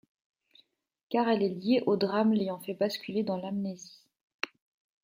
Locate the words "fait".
2.59-2.73